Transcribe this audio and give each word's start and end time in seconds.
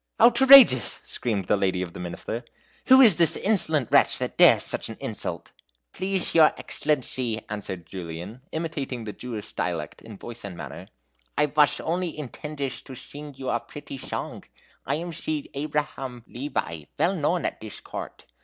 "Outrageous!" 0.19 1.01
screamed 1.03 1.45
the 1.45 1.55
lady 1.55 1.83
of 1.83 1.93
the 1.93 1.99
Minister; 1.99 2.43
"who 2.87 3.01
is 3.01 3.17
the 3.17 3.39
insolent 3.45 3.91
wretch 3.91 4.17
that 4.17 4.35
dares 4.35 4.63
such 4.63 4.89
an 4.89 4.97
insult?" 4.99 5.51
"Pleashe 5.93 6.33
your 6.33 6.49
exshellenshy," 6.57 7.45
answered 7.49 7.85
Julian, 7.85 8.41
imitating 8.51 9.03
the 9.03 9.13
Jewish 9.13 9.53
dialect 9.53 10.01
in 10.01 10.17
voice 10.17 10.43
and 10.43 10.57
manner, 10.57 10.87
"I 11.37 11.45
vash 11.45 11.79
only 11.81 12.17
intendsh 12.17 12.83
to 12.85 12.95
shing 12.95 13.35
you 13.37 13.49
a 13.51 13.59
pretty 13.59 13.99
shong. 13.99 14.45
I 14.87 14.95
am 14.95 15.11
de 15.11 15.15
Shew 15.17 15.43
Abraham 15.53 16.23
Levi, 16.25 16.85
vell 16.97 17.13
known 17.15 17.45
at 17.45 17.61
dish 17.61 17.81
court. 17.81 18.25